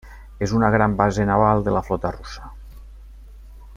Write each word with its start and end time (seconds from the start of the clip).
És 0.45 0.53
una 0.59 0.69
gran 0.75 0.95
base 1.01 1.27
naval 1.31 1.61
de 1.67 1.75
la 1.77 1.83
flota 1.91 2.13
russa. 2.17 2.51